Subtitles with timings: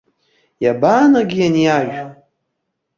[0.63, 1.97] Иабаанагеит ани ажә?